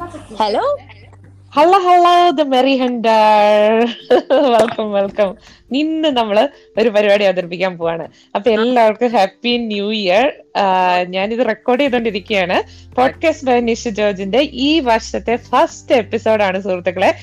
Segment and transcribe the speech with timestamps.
[0.00, 0.62] Hello
[1.52, 3.78] hello hello the Merry Hunter
[4.54, 5.30] welcome welcome
[5.72, 6.36] ഇന്ന് നമ്മൾ
[6.76, 8.04] ഒരു പരിപാടി അവതരിപ്പിക്കാൻ പോവാണ്.
[8.34, 10.26] അപ്പൊ എല്ലാവർക്കും ഹാപ്പി ന്യൂ ഇയർ
[11.08, 12.62] ഞാനിത് റെക്കോർഡ് ചെയ്തുകൊണ്ടിരിക്കുകയാണ്
[12.94, 17.14] പോഡ്കാസ്റ്റ് ബൈ നിഷ ജോർജിന്റെ ഈ വർഷത്തെ ഫസ്റ്റ് എപ്പിസോഡാണ് സുഹൃത്തുക്കളെ.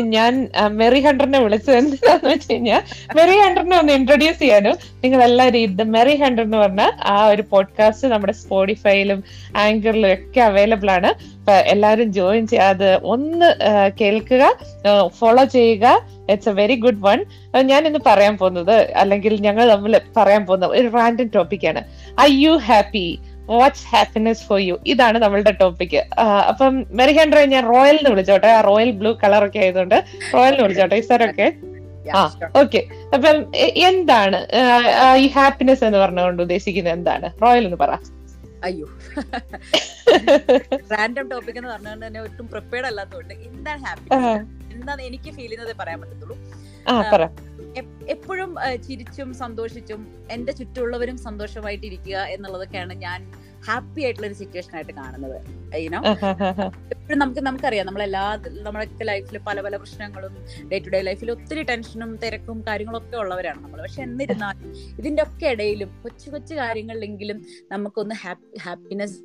[0.00, 2.82] ഞാൻ മെറി ഹണ്ടറിനെ വിളിച്ചത് എന്താന്ന് വെച്ച് കഴിഞ്ഞാൽ
[3.16, 4.74] മെറി ഹണ്ടറിനെ ഒന്ന് ഇൻട്രൊഡ്യൂസ് ചെയ്യാനും.
[5.04, 9.24] നിങ്ങൾ എല്ലാവരും ഇത് മെറി ഹണ്ടർ എന്ന് പറഞ്ഞ ആ ഒരു പോഡ്കാസ്റ്റ് നമ്മുടെ സ്പോട്ടിഫൈയിലും
[9.56, 11.40] ആങ്കറിലും ഒക്കെ അവൈലബിൾ ആണ്.
[11.50, 13.54] എല്ലാവരും ജോയിൻ ചെയ്യാതെ ഒന്ന്
[14.00, 14.52] കേൾക്കുക
[15.08, 16.02] ഫോളോ ചെയ്യുക.
[16.30, 17.24] It's a very good one
[17.62, 21.82] ഞാൻ ഇന്ന് പറയാൻ പോകുന്നത് അല്ലെങ്കിൽ ഞങ്ങൾ തമ്മിൽ പറയാൻ പോകുന്ന ഒരു റാൻഡം ടോപ്പിക്കാണ്
[22.20, 23.06] I you happy
[23.50, 25.96] what's happiness for you ഇതാണ് നമ്മളുടെ ടോപ്പിക്
[26.50, 28.48] അപ്പം മെറി ഹെൻഡ്രെ ഞാൻ റോയൽ എന്ന് വിളിച്ചോട്ടെ.
[28.56, 29.96] ആ റോയൽ ബ്ലൂ കളർ ഒക്കെ ആയതുകൊണ്ട്
[30.34, 30.96] റോയൽ എന്ന് വിളിച്ചോട്ടെ.
[31.00, 31.48] ഈ സാറൊക്കെ?
[32.18, 32.20] ആ
[32.60, 32.80] ഓക്കെ
[33.14, 33.36] അപ്പം
[33.88, 34.38] എന്താണ്?
[35.24, 37.28] ഈ ഹാപ്പിനെസ് എന്ന് പറഞ്ഞുകൊണ്ട് ഉദ്ദേശിക്കുന്നത് എന്താണ്?
[37.42, 37.92] റോയൽ എന്ന് പറ.
[38.68, 38.86] അയ്യോ.
[40.94, 44.08] റാൻഡം ടോപ്പിക് എന്ന് പറഞ്ഞുകൊണ്ട് തന്നെ ഒട്ടും പ്രിപ്പയർഡ് അല്ലാത്തതുകൊണ്ട് എന്താണ് ഹാപ്പി
[44.76, 46.36] എന്താണ് എനിക്ക് ഫീൽ ചെയ്യുന്നത് പറയാൻ പറ്റത്തുള്ളൂ.
[48.08, 48.54] എപ്പോഴും
[48.86, 53.32] ചിരിച്ചും സന്തോഷിച്ചും എന്റെ ചുറ്റുമുള്ളവരും സന്തോഷമായിട്ടിരിക്കുക എന്നുള്ളതൊക്കെയാണ് ഞാൻ
[53.68, 55.38] ഹാപ്പി ആയിട്ടുള്ള ഒരു സിറ്റുവേഷൻ ആയിട്ട് കാണുന്നത്.
[55.76, 55.98] യുനോ
[56.94, 58.22] എപ്പോഴും നമുക്ക് നമുക്കറിയാം നമ്മളെല്ലാ
[58.62, 60.32] നമ്മളൊക്കെ ലൈഫിൽ പല പല പ്രശ്നങ്ങളും
[60.68, 65.90] ഡേ ടു ഡേ ലൈഫിൽ ഒത്തിരി ടെൻഷനും തിരക്കും കാര്യങ്ങളൊക്കെ ഉള്ളവരാണ് നമ്മൾ പക്ഷെ എന്നിരുന്നാലും ഇതിന്റെ ഒക്കെ ഇടയിലും
[66.02, 67.40] കൊച്ചു കൊച്ചു കാര്യങ്ങളിലെങ്കിലും
[67.72, 68.16] നമുക്കൊന്ന്
[68.64, 69.18] ഹാപ്പിനെസ്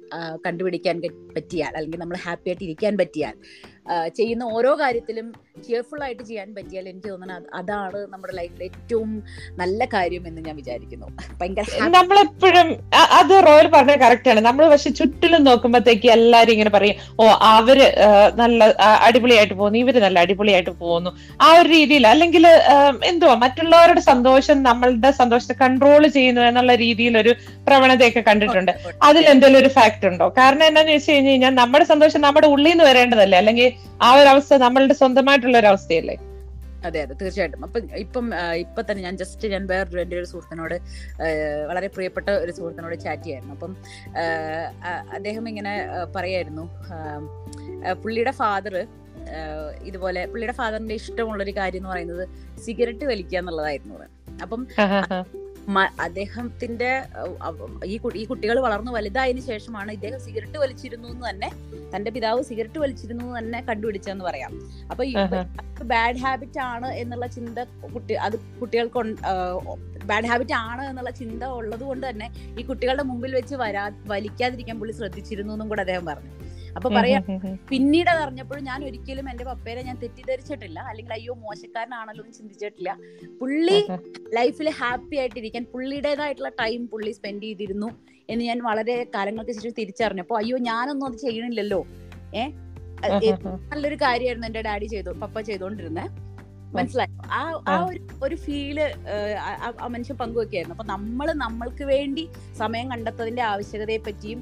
[0.46, 0.98] കണ്ടുപിടിക്കാൻ
[1.38, 3.38] പറ്റിയാൽ അല്ലെങ്കിൽ നമ്മൾ ഹാപ്പി ആയിട്ട് ഇരിക്കാൻ പറ്റിയാൽ
[4.16, 5.28] ചെയ്യുന്ന ഓരോ കാര്യത്തിലും
[5.66, 9.12] കെയർഫുൾ ആയിട്ട് ചെയ്യാൻ പറ്റിയാൽ എനിക്ക് തോന്നുന്നു അതാണ് നമ്മുടെ ലൈഫിൽ ഏറ്റവും
[9.58, 11.08] നല്ല കാര്യം എന്ന് ഞാൻ വിചാരിക്കുന്നു.
[11.42, 12.70] ഭയങ്കര നമ്മളെപ്പോഴും
[13.12, 17.80] അത് റോയൽ പറഞ്ഞ കറക്റ്റ് ആണ് നമ്മൾ പക്ഷെ ചുറ്റിലും നോക്കുമ്പോഴത്തേക്ക് എല്ലാരും ഇങ്ങനെ പറയും ഓ അവർ
[18.42, 18.70] നല്ല
[19.08, 21.12] അടിപൊളിയായിട്ട് പോകുന്നു ഇവർ നല്ല അടിപൊളിയായിട്ട് പോകുന്നു.
[21.46, 22.46] ആ ഒരു രീതിയിൽ അല്ലെങ്കിൽ
[23.12, 27.34] എന്തുവാ മറ്റുള്ളവരുടെ സന്തോഷം നമ്മളുടെ സന്തോഷത്തെ കൺട്രോൾ ചെയ്യുന്നു എന്നുള്ള രീതിയിൽ ഒരു
[27.68, 28.72] പ്രവണതയൊക്കെ കണ്ടിട്ടുണ്ട്.
[29.10, 30.28] അതിൽ എന്തെങ്കിലും ഒരു ഫാക്ട് ഉണ്ടോ?
[30.40, 33.40] കാരണം എന്താന്ന് വെച്ച് കഴിഞ്ഞു കഴിഞ്ഞാൽ നമ്മുടെ സന്തോഷം നമ്മുടെ ഉള്ളിൽ നിന്ന് വരേണ്ടതല്ലേ?
[33.44, 33.70] അല്ലെങ്കിൽ
[34.08, 36.18] ആ ഒരു അവസ്ഥ നമ്മളുടെ സ്വന്തമായിട്ടുള്ള ഒരു അവസ്ഥയല്ലേ?
[36.88, 37.64] അതെ അതെ തീർച്ചയായിട്ടും.
[37.68, 38.26] അപ്പൊ ഇപ്പം
[38.64, 40.76] ഇപ്പൊ തന്നെ ഞാൻ ജസ്റ്റ് ഞാൻ വേറൊരു എന്റെ ഒരു സുഹൃത്തിനോട്
[41.70, 43.56] വളരെ പ്രിയപ്പെട്ട ഒരു സുഹൃത്തിനോട് ചാറ്റ് ചെയ്യായിരുന്നു.
[43.58, 43.72] അപ്പം
[45.18, 45.74] അദ്ദേഹം ഇങ്ങനെ
[46.18, 46.66] പറയായിരുന്നു
[48.04, 48.76] പുള്ളിയുടെ ഫാദർ
[49.90, 52.26] ഇതുപോലെ പുള്ളിയുടെ ഫാദറിന്റെ ഇഷ്ടമുള്ളൊരു കാര്യം എന്ന് പറയുന്നത്
[52.66, 53.96] സിഗരറ്റ് വലിക്കുക എന്നുള്ളതായിരുന്നു
[54.44, 54.62] അപ്പം
[56.00, 57.04] അദ്ദേഹത്തിന്റെ
[57.86, 61.50] ഈ ഈ കുട്ടികൾ വളർന്നു വലുതായതിനു ശേഷമാണ് ഇദ്ദേഹം സിഗരറ്റ് വലിച്ചിരുന്നു എന്ന് തന്നെ
[61.96, 64.52] തന്റെ പിതാവ് സിഗരറ്റ് വലിച്ചിരുന്നു എന്ന് തന്നെ കണ്ടുപിടിച്ചെന്ന് പറയാം.
[64.92, 65.04] അപ്പൊ
[65.86, 67.60] ബാഡ് ഹാബിറ്റ് ആണ് എന്നുള്ള ചിന്ത
[67.94, 69.00] കുട്ടി അത് കുട്ടികൾക്ക്
[70.06, 72.30] ബാഡ് ഹാബിറ്റ് ആണ് എന്നുള്ള ചിന്ത ഉള്ളത് കൊണ്ട് തന്നെ
[72.60, 76.32] ഈ കുട്ടികളുടെ മുമ്പിൽ വെച്ച് വരാ വലിക്കാതിരിക്കാൻ പുള്ളി ശ്രദ്ധിച്ചിരുന്നു എന്നും കൂടെ അദ്ദേഹം പറഞ്ഞു.
[76.76, 77.20] അപ്പൊ പറയാ
[77.70, 80.80] പിന്നീട് അറിഞ്ഞപ്പോഴും ഞാൻ ഒരിക്കലും എന്റെ പപ്പേരെ ഞാൻ തെറ്റിദ്ധരിച്ചിട്ടില്ല.
[80.80, 82.98] അല്ലെങ്കിൽ അയ്യോ മോശക്കാരനാണല്ലോ എന്ന് ചിന്തിച്ചിട്ടില്ല.
[83.42, 83.88] പുള്ളി
[84.34, 87.90] ലൈഫിൽ ഹാപ്പി ആയിട്ടിരിക്കാൻ പുള്ളിയുടേതായിട്ടുള്ള ടൈം പുള്ളി സ്പെൻഡ് ചെയ്തിരുന്നു
[88.30, 91.86] എന്ന് ഞാൻ വളരെ കാലങ്ങൾക്ക് ശേഷം തിരിച്ചറിഞ്ഞപ്പോ അയ്യോ ഞാനൊന്നും അത് ചെയ്യണില്ലല്ലോ.
[92.36, 92.54] ഏഹ്
[93.72, 96.25] നല്ലൊരു കാര്യമായിരുന്നു എന്റെ ഡാഡി ചെയ്തു പപ്പ ചെയ്തോണ്ടിരുന്നേ.
[96.74, 97.12] മനസ്സിലായി?
[97.32, 98.80] ആ ആ ഒരു ഒരു ഫീൽ
[99.82, 104.42] ആ മനുഷ്യൻ പങ്കുവെക്കായിരുന്നു അപ്പൊ നമ്മൾ നമ്മൾക്ക് വേണ്ടി സമയം കണ്ടെത്തതിന്റെ ആവശ്യകതയെ പറ്റിയും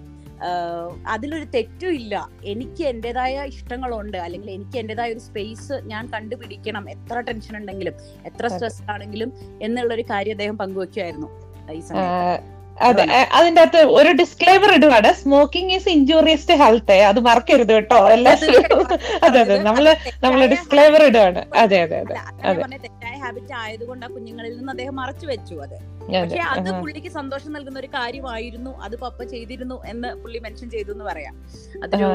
[1.07, 2.29] അതിലൊരു തെറ്റും ഇല്ല.
[2.43, 4.17] എനിക്ക് എന്റെതായ ഇഷ്ടങ്ങളുണ്ട്.
[4.17, 6.89] അല്ലെങ്കിൽ എനിക്ക് എന്റെതായ ഒരു സ്പേസ് ഞാൻ കണ്ടുപിടിക്കണം.
[6.89, 7.93] എത്ര ടെൻഷൻ ഉണ്ടെങ്കിലും
[8.25, 11.29] എത്ര സ്ട്രെസ് ആണെങ്കിലും എന്നുള്ളൊരു കാര്യം അദ്ദേഹം പങ്കുവെക്കുമായിരുന്നു
[11.73, 12.52] ഈ സമയത്ത്.
[12.77, 15.13] അതെ അതിന്റെ അകത്ത് ഒരു disclaimer ഇടുവാണ്.
[15.13, 18.09] Smoking is injurious to health അത് മറക്കരുത് കേട്ടോ.
[18.09, 18.31] എല്ലാ
[19.27, 19.85] അതെ അതെ നമ്മൾ
[20.23, 21.45] നമ്മൾ ഡിസ്ക്ലൈമർ ഇടുവാണ്.
[21.55, 22.15] അതെ അതെ അതെ.
[22.43, 22.61] അതെ.
[22.77, 25.77] തെറ്റായ ഹാബിറ്റ് ആയതുകൊണ്ട് ആ കുഞ്ഞുങ്ങളിൽ നിന്ന് അദ്ദേഹം മറച്ചു വെച്ചു അത്.
[26.13, 28.79] പക്ഷെ അത് പുള്ളിക്ക് സന്തോഷം നൽകുന്ന ഒരു കാര്യമായിരുന്നു.
[28.81, 31.35] അത് പപ്പ ചെയ്തിരുന്നു എന്ന് പുള്ളി മെൻഷൻ ചെയ്തു എന്ന് പറയാം.
[31.83, 32.09] അതൊരു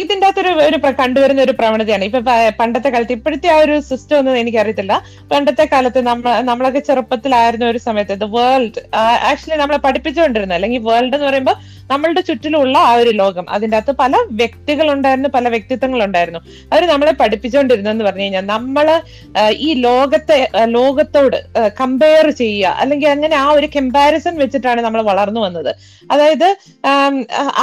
[0.00, 2.04] ഇതിന്റെ അകത്തൊരു ഒരു കണ്ടുവരുന്ന ഒരു പ്രവണതയാണ്.
[2.04, 2.20] ഇപ്പൊ
[2.60, 4.94] പണ്ടത്തെ കാലത്ത് ഇപ്പോഴത്തെ ആ ഒരു സിസ്റ്റം ഒന്നും എനിക്കറിയത്തില്ല.
[5.30, 8.80] പണ്ടത്തെ കാലത്ത് നമ്മ നമ്മളൊക്കെ ചെറുപ്പത്തിലായിരുന്ന ഒരു സമയത്ത് ദ വേൾഡ്
[9.30, 11.56] ആക്ച്വലി നമ്മളെ പഠിപ്പിച്ചുകൊണ്ടിരുന്നത് അല്ലെങ്കിൽ വേൾഡ് എന്ന് പറയുമ്പോൾ
[11.90, 13.46] നമ്മളുടെ ചുറ്റിലുള്ള ആ ഒരു ലോകം.
[13.56, 16.40] അതിന്റെ അകത്ത് പല വ്യക്തികൾ ഉണ്ടായിരുന്നു പല വ്യക്തിത്വങ്ങൾ ഉണ്ടായിരുന്നു
[16.72, 18.88] അവർ നമ്മളെ പഠിപ്പിച്ചുകൊണ്ടിരുന്നെന്ന് പറഞ്ഞു കഴിഞ്ഞാൽ നമ്മൾ
[19.66, 20.38] ഈ ലോകത്തെ
[20.76, 21.36] ലോകത്തോട്
[21.80, 22.74] കമ്പയർ ചെയ്യുക.
[22.82, 25.72] അല്ലെങ്കിൽ അങ്ങനെ ആ ഒരു കമ്പാരിസൺ വെച്ചിട്ടാണ് നമ്മൾ വളർന്നു വന്നത്.
[26.12, 26.48] അതായത്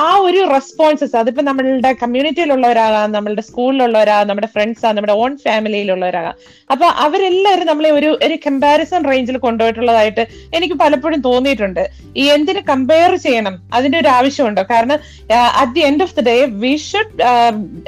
[0.06, 6.36] ആ ഒരു റെസ്പോൺസസ് അതിപ്പോ നമ്മളുടെ കമ്മ്യൂണിറ്റിയിലുള്ളവരാകാം നമ്മളുടെ സ്കൂളിലുള്ളവരാകാം നമ്മുടെ ഫ്രണ്ട്സ് നമ്മുടെ ഓൺ ഫാമിലിയിലുള്ളവരാകാം
[6.72, 10.24] അപ്പൊ അവരെല്ലാവരും നമ്മളെ ഒരു ഒരു കമ്പാരിസൺ റേഞ്ചിൽ കൊണ്ടുപോയിട്ടുള്ളതായിട്ട്
[10.58, 11.84] എനിക്ക് പലപ്പോഴും തോന്നിയിട്ടുണ്ട്.
[12.18, 13.56] ഈ എന്തിനു കമ്പയർ ചെയ്യണം?
[13.74, 14.64] അതിന്റെ ഒരു ആവശ്യമുണ്ടോ?
[14.74, 14.98] കാരണം
[15.62, 17.16] at the end of the day we should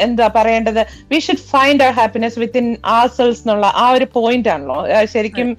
[0.06, 0.81] എന്താ പറയേണ്ടത്?
[1.12, 2.68] We should find our happiness within
[3.18, 4.79] ourselves എന്നുള്ള ആ ഒരു പോയിന്റ് ആണല്ലോ.
[5.15, 5.50] ശരിക്കും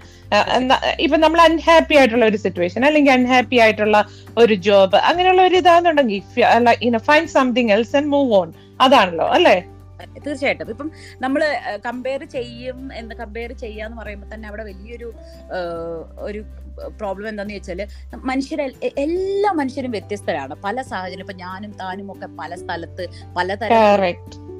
[1.04, 3.98] ഇപ്പൊ നമ്മൾ അൺഹാപ്പി ആയിട്ടുള്ള ഒരു സിറ്റുവേഷൻ അല്ലെങ്കിൽ അൺഹാപ്പി ആയിട്ടുള്ള
[4.42, 8.50] ഒരു ജോബ് അങ്ങനെയുള്ള ഒരു ഇതാണെന്നുണ്ടെങ്കിൽ find something else and move on
[8.86, 9.56] അതാണല്ലോ അല്ലേ?
[10.26, 10.70] തീർച്ചയായിട്ടും.
[10.76, 10.90] ഇപ്പം
[11.24, 11.42] നമ്മൾ
[11.86, 15.08] കമ്പയർ ചെയ്യും എന്ന് കമ്പയർ ചെയ്യാന്ന് പറയുമ്പോൾ തന്നെ അവിടെ വലിയൊരു
[16.28, 16.40] ഒരു
[17.00, 17.80] പ്രോബ്ലം എന്താന്ന് വെച്ചാൽ
[18.30, 18.66] മനുഷ്യരെ
[19.04, 20.54] എല്ലാ മനുഷ്യരും വ്യത്യസ്തരാണ്.
[20.66, 23.06] പല സാഹചര്യം ഇപ്പൊ ഞാനും താനും ഒക്കെ പല സ്ഥലത്ത്
[23.38, 23.80] പലതരം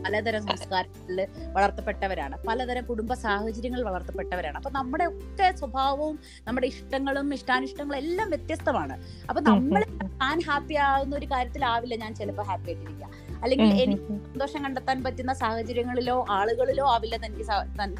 [0.04, 1.20] പലതരം സംസ്കാരങ്ങളിൽ
[1.54, 2.36] വളർത്തപ്പെട്ടവരാണ്.
[2.48, 4.56] പലതരം കുടുംബ സാഹചര്യങ്ങളിൽ വളർത്തപ്പെട്ടവരാണ്.
[4.60, 6.14] അപ്പൊ നമ്മുടെ ഒക്കെ സ്വഭാവവും
[6.46, 8.96] നമ്മുടെ ഇഷ്ടങ്ങളും ഇഷ്ടാനിഷ്ടങ്ങളും എല്ലാം വ്യത്യസ്തമാണ്.
[9.28, 9.82] അപ്പൊ നമ്മൾ
[10.22, 13.08] താൻ ഹാപ്പി ആവുന്ന ഒരു കാര്യത്തിലാവില്ല ഞാൻ ചിലപ്പോൾ ഹാപ്പി ആയിട്ടിരിക്കുക.
[13.42, 17.46] അല്ലെങ്കിൽ എനിക്ക് സന്തോഷം കണ്ടെത്താൻ പറ്റുന്ന സാഹചര്യങ്ങളിലോ ആളുകളിലോ ആവില്ല തനിക്ക്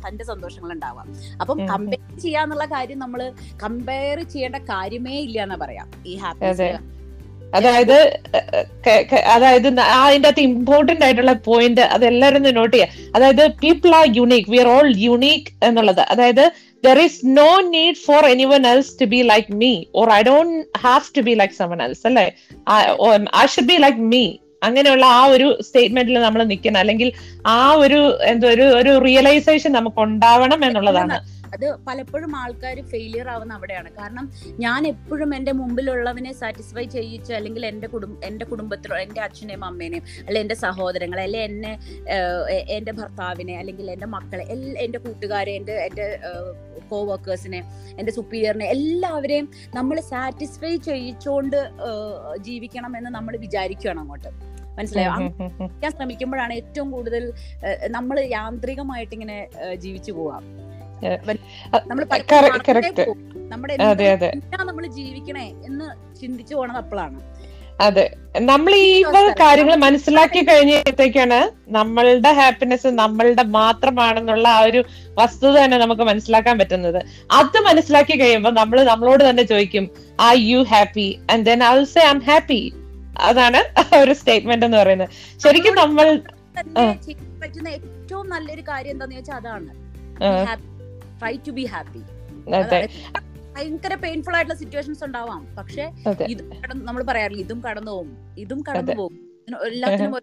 [0.05, 1.09] തന്റെ സന്തോഷങ്ങൾ ഉണ്ടാവാം
[1.41, 3.23] അപ്പം കമ്പയർ ചെയ്യാന്നുള്ള കാര്യം നമ്മൾ
[3.65, 5.89] കമ്പയർ ചെയ്യേണ്ട കാര്യമേ ഇല്ല എന്ന് പറയാം.
[6.07, 6.71] ഈ ഹാപ്പിനെസ്
[7.57, 7.99] അതായത്
[9.35, 9.69] അതായത്
[9.99, 14.69] അതിന്റെ അകത്ത് ഇമ്പോർട്ടന്റ് ആയിട്ടുള്ള പോയിന്റ് അത് എല്ലാവരും നോട്ട് ചെയ്യുക അതായത് people are unique we are
[14.69, 16.03] all unique എന്നുള്ളത്.
[16.13, 16.45] അതായത്
[16.85, 21.15] there is no need for anyone else to be like me or I don't have
[21.17, 22.27] to be like someone else അല്ലേ
[23.37, 24.25] I should be like me
[24.63, 27.09] അങ്ങനെയുള്ള ആ ഒരു സ്റ്റേറ്റ്മെന്റിൽ നമ്മൾ നിൽക്കണം അല്ലെങ്കിൽ
[27.57, 28.01] ആ ഒരു
[28.31, 31.17] എന്തോ ഒരു ഒരു റിയലൈസേഷൻ നമുക്ക് ഉണ്ടാവണം എന്നുള്ളതാണ്.
[31.55, 32.57] അത് പലപ്പോഴും ആൾക്കാർ
[32.91, 33.91] ഫെയിലിയർ ആവുന്ന അവിടെയാണ്.
[33.99, 34.25] കാരണം
[34.59, 40.41] ഞാൻ എപ്പോഴും എന്റെ മുമ്പിലുള്ളവനെ സാറ്റിസ്ഫൈ ചെയ്യിച്ച് അല്ലെങ്കിൽ എന്റെ കുടുംബ എന്റെ കുടുംബത്തിലോ എന്റെ അച്ഛനെയും അമ്മേനെയും അല്ലെ
[40.41, 41.73] എന്റെ സഹോദരങ്ങളെ അല്ലെ എന്നെ
[42.77, 46.07] എന്റെ ഭർത്താവിനെ അല്ലെങ്കിൽ എന്റെ മക്കളെ എല്ലാ എന്റെ കൂട്ടുകാരെ എന്റെ എന്റെ
[46.91, 47.61] കോ വർക്കേഴ്സിനെ
[47.99, 52.15] എന്റെ സുപ്പീരിയറിനെ എല്ലാവരെയും നമ്മൾ സാറ്റിസ്ഫൈ ചെയ്യിച്ചുകൊണ്ട് ഏഹ്,
[52.47, 54.31] ജീവിക്കണം എന്ന് നമ്മൾ വിചാരിക്കുകയാണ് അങ്ങോട്ട്.
[54.79, 55.13] മനസ്സിലായോ.
[55.81, 57.23] ഞാൻ ശ്രമിക്കുമ്പോഴാണ് ഏറ്റവും കൂടുതൽ
[57.91, 59.39] നമ്മൾ യാന്ത്രികമായിട്ട് ഇങ്ങനെ
[59.77, 60.45] ജീവിച്ചു പോവാം
[61.89, 62.05] നമ്മൾ.
[63.49, 63.75] നമ്മുടെ.
[64.65, 67.19] നമ്മൾ ജീവിക്കണേ എന്ന് ചിന്തിച്ചു പോണത് അപ്പോഴാണ്
[67.81, 68.05] അതെ.
[68.41, 69.03] നമ്മൾ ഈ
[69.41, 74.85] കാര്യങ്ങൾ മനസ്സിലാക്കി കഴിഞ്ഞപ്പോഴത്തേക്കാണ് നമ്മളുടെ ഹാപ്പിനെസ് നമ്മളുടെ മാത്രമാണെന്നുള്ള ആ ഒരു
[75.15, 77.01] വസ്തുത തന്നെ നമുക്ക് മനസ്സിലാക്കാൻ പറ്റുന്നത്.
[77.31, 79.91] അത് മനസ്സിലാക്കി കഴിയുമ്പോൾ നമ്മൾ നമ്മളോട് തന്നെ ചോദിക്കും
[80.21, 82.73] are you happy and then I say I'm happy
[83.21, 83.61] അതാണ്
[83.97, 85.09] ഒരു സ്റ്റേറ്റ്മെന്റ് എന്ന് പറയുന്നത്.
[85.45, 86.07] ശരിക്കും നമ്മൾ
[87.43, 89.71] പറ്റുന്ന ഏറ്റവും നല്ലൊരു കാര്യം എന്താന്ന് വെച്ചാൽ അതാണ്.
[91.19, 92.03] ട്രൈ ടു ബി ഹാപ്പി
[93.57, 95.41] ഭയങ്കര പെയിൻഫുൾ ആയിട്ടുള്ള സിറ്റുവേഷൻസ് ഉണ്ടാവാം.
[95.59, 95.85] പക്ഷെ
[96.29, 96.43] ഇത്
[96.75, 98.13] നമ്മൾ പറയാറില്ല ഇതും കടന്നു പോകും.
[98.39, 99.17] ഇതും കടന്നു പോകും.
[99.67, 100.15] എല്ലാത്തിനും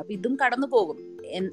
[0.00, 0.98] അപ്പൊ ഇതും കടന്നു പോകും.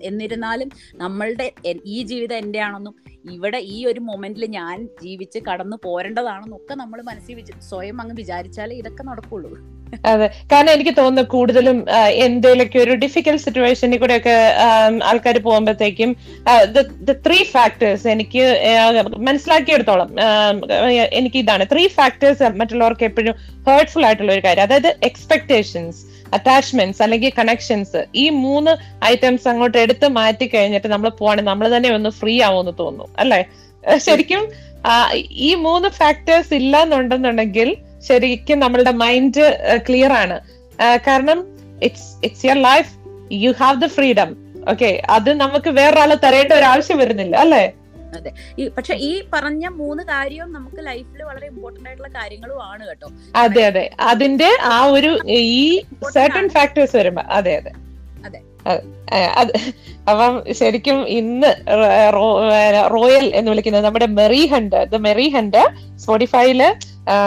[0.01, 1.54] എന്നിരുന്നാലും നമ്മളുടെ
[1.86, 8.00] ഈ ജീവിതം എന്റെ ആണെന്നും ഇവിടെ ഈ ഒരു മൊമെന്റിൽ ഞാൻ ജീവിച്ച് കടന്നു പോരേണ്ടതാണെന്നൊക്കെ നമ്മൾ മനസ്സിൽ സ്വയം
[8.01, 9.51] അങ്ങ് വിചാരിച്ചാലേ ഇതൊക്കെ നടക്കുള്ളൂ.
[10.10, 10.25] അതെ.
[10.51, 11.77] കാരണം എനിക്ക് തോന്നുന്നു കൂടുതലും
[12.25, 14.36] എന്തെങ്കിലുമൊക്കെ ഒരു ഡിഫിക്കൽട്ട് സിറ്റുവേഷനിൽ കൂടെ ഒക്കെ
[15.10, 16.12] ആൾക്കാർ പോകുമ്പോഴത്തേക്കും
[17.27, 18.44] ത്രീ ഫാക്ടേഴ്സ് എനിക്ക്
[19.30, 20.12] മനസ്സിലാക്കിയെടുത്തോളം
[21.19, 21.66] എനിക്ക് ഇതാണ്.
[21.74, 23.36] ത്രീ ഫാക്ടേഴ്സ് മറ്റുള്ളവർക്ക് എപ്പോഴും
[23.69, 24.66] ഹേർട്ട്ഫുൾ ആയിട്ടുള്ള ഒരു കാര്യം.
[24.68, 26.00] അതായത് എക്സ്പെക്ടേഷൻസ്
[26.38, 28.71] അറ്റാച്ച്മെന്റ്സ് അല്ലെങ്കിൽ കണക്ഷൻസ് ഈ മൂന്ന്
[29.12, 33.08] ഐറ്റംസ് അങ്ങോട്ട് എടുത്ത് മാറ്റി കഴിഞ്ഞിട്ട് നമ്മൾ പോവാണെങ്കിൽ നമ്മൾ തന്നെ ഒന്ന് ഫ്രീ ആവുമെന്ന് തോന്നുന്നു.
[33.17, 33.41] അല്ലെ?
[33.97, 34.44] ശരിക്കും
[35.47, 37.69] ഈ മൂന്ന് ഫാക്ടേഴ്സ് ഇല്ല എന്നുണ്ടെന്നുണ്ടെങ്കിൽ
[38.07, 39.45] ശരിക്കും നമ്മളുടെ മൈൻഡ്
[39.89, 40.38] ക്ലിയർ ആണ്.
[41.07, 41.39] കാരണം
[41.83, 42.91] it's it's your life
[43.33, 44.29] you have the freedom
[44.69, 47.63] okay അത് നമുക്ക് വേറൊരാളെ തരേണ്ട ഒരു ആവശ്യം വരുന്നില്ല അല്ലേ?
[48.59, 53.07] ഈ പക്ഷെ ഈ പറഞ്ഞ മൂന്ന് കാര്യവും നമുക്ക് ലൈഫിൽ വളരെ ഇമ്പോർട്ടന്റ് ആയിട്ടുള്ള കാര്യങ്ങളും ആണ് കേട്ടോ.
[53.35, 53.89] അതെ അതെ.
[54.00, 55.83] അതിന്റെ ആ ഒരു ഈ
[56.13, 57.71] സർട്ടൺ ഫാക്ടേഴ്സ് വരുമ്പോ അതെ അതെ അതെ.
[57.71, 57.88] അത്.
[60.10, 61.48] അപ്പം ശരിക്കും ഇന്ന്
[62.92, 66.75] റോയൽ എന്ന് വിളിക്കുന്നത് നമ്മുടെ Merry Hunt the Merry Hunt സ്പോട്ടിഫൈയിൽ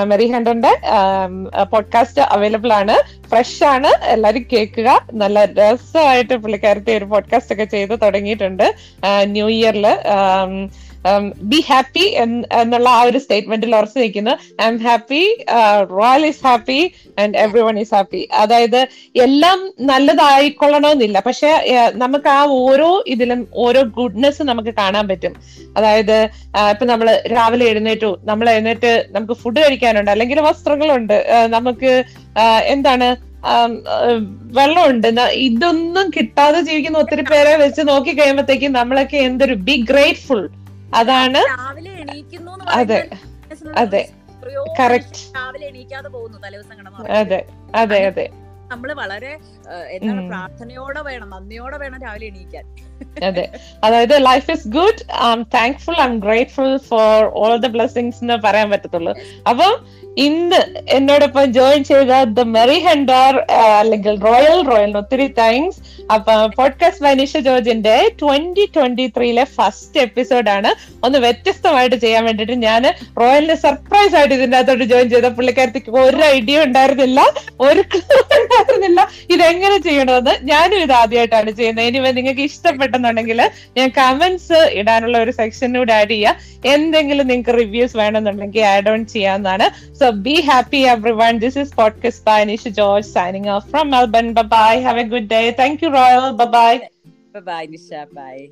[0.04, 0.72] മെറി ഹണ്ടറിന്റെ
[1.64, 3.26] പോഡ്കാസ്റ്റ് അവൈലബിൾ ആണ്.
[3.28, 4.04] ഫ്രഷ് ആണ്.
[4.04, 5.06] എല്ലാരും കേൾക്കുക.
[5.12, 8.74] നല്ല രസമായിട്ട് പുള്ളിക്കാരത്തെ ഒരു പോഡ്കാസ്റ്റ് ഒക്കെ ചെയ്ത് തുടങ്ങിയിട്ടുണ്ട്.
[9.24, 9.86] ന്യൂ ഇയറിൽ.
[11.52, 14.34] ബി ഹാപ്പി എന്നുള്ള ആ ഒരു സ്റ്റേറ്റ്മെന്റിൽ ഉറച്ചു നിൽക്കുന്നു.
[14.72, 15.22] I'm happy
[15.98, 16.80] Royal is happy
[17.22, 18.80] and everyone is happy അതായത്
[19.26, 19.58] എല്ലാം
[19.90, 21.18] നല്ലതായിക്കൊള്ളണമെന്നില്ല.
[21.28, 21.50] പക്ഷെ
[22.04, 25.34] നമുക്ക് ആ ഓരോ ഇതിലും ഓരോ ഗുഡ്നെസ് നമുക്ക് കാണാൻ പറ്റും.
[25.76, 26.16] അതായത്
[26.72, 31.18] ഇപ്പൊ നമ്മൾ രാവിലെ എഴുന്നേറ്റു നമ്മൾ എഴുന്നേറ്റ് നമുക്ക് ഫുഡ് കഴിക്കാനുണ്ട് അല്ലെങ്കിൽ വസ്ത്രങ്ങളുണ്ട്
[31.56, 31.92] നമുക്ക്
[32.74, 33.08] എന്താണ്
[34.56, 35.06] വെള്ളമുണ്ട്
[35.46, 40.42] ഇതൊന്നും കിട്ടാതെ ജീവിക്കുന്ന ഒത്തിരി പേരെ വെച്ച് നോക്കി കഴിയുമ്പോഴത്തേക്കും നമ്മളൊക്കെ എന്തൊരു ബി ഗ്രേറ്റ്ഫുൾ
[40.92, 43.00] അതാണ് രാവിലെ എണീക്കുന്നു അതെ,
[43.76, 44.02] അതെ.
[44.80, 45.20] കറക്റ്റ്.
[45.36, 47.40] രാവിലെ എണീക്കാതെ പോകുന്നു തലേദിവസം കിടന്നു അതെ
[47.74, 48.26] അതെ അതെ
[48.70, 49.30] നമ്മൾ വളരെ
[49.90, 52.64] എന്താണ് പ്രാർത്ഥനയോടെ വേണം നന്ദിയോടെ വേണം രാവിലെ എണീക്കാൻ.
[53.24, 53.44] അതെ.
[53.84, 58.70] അതായത് life is good I am thankful I'm grateful for all the blessings എന്ന് പറയാൻ
[58.70, 59.12] പറ്റത്തുള്ളൂ.
[59.48, 59.72] അപ്പം
[60.18, 60.56] ഇന്ന്
[60.88, 68.12] എന്നോടൊപ്പം ജോയിൻ ചെയ്ത ദ മെറി ഹെൻഡർ അല്ലെങ്കിൽ റോയൽ റോയൽ ഒത്തിരി താങ്ക്സ് അപ്പൊ പോഡ്കാസ്റ്റ് മനീഷ ജോർജിന്റെ
[68.22, 72.84] ട്വന്റി ട്വന്റി ത്രീയിലെ ഫസ്റ്റ് എപ്പിസോഡാണ് ഒന്ന് വ്യത്യസ്തമായിട്ട് ചെയ്യാൻ വേണ്ടിട്ട് ഞാൻ
[73.20, 77.20] റോയലിനെ സർപ്രൈസ് ആയിട്ട് ഇതിന്റെ അകത്തോട്ട് ജോയിൻ ചെയ്ത പുള്ളിക്കാരത്തേക്ക് ഒരു ഐഡിയ ഉണ്ടായിരുന്നില്ല.
[77.60, 77.80] ഒരു
[78.40, 79.08] ഉണ്ടായിരുന്നില്ല.
[79.30, 81.84] ഇതെങ്ങനെ ചെയ്യണമെന്ന് ഞാനും ഇത് ആദ്യമായിട്ടാണ് ചെയ്യുന്നത്.
[81.84, 86.52] ഇനി നിങ്ങൾക്ക് ഇഷ്ടപ്പെട്ടെന്നുണ്ടെങ്കിൽ ഞാൻ കമന്റ്സ് ഇടാനുള്ള ഒരു സെക്ഷൻ കൂടെ ആഡ് ചെയ്യാം.
[86.64, 89.92] എന്തെങ്കിലും നിങ്ങൾക്ക് റിവ്യൂസ് വേണമെന്നുണ്ടെങ്കിൽ ആഡ് ഓൺ ചെയ്യാവുന്നതാണ്.
[90.02, 91.38] So be happy, everyone.
[91.38, 94.34] This is podcast by Nisha George signing off from Melbourne.
[94.34, 94.74] Bye bye.
[94.86, 95.52] Have a good day.
[95.52, 96.32] Thank you, Royal.
[96.32, 96.88] Bye bye.
[97.32, 98.12] Bye bye, Nisha.
[98.12, 98.50] Bye.